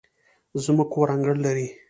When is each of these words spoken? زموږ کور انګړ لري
زموږ 0.63 0.87
کور 0.93 1.07
انګړ 1.15 1.35
لري 1.45 1.67